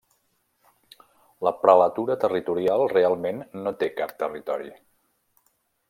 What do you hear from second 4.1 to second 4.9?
territori.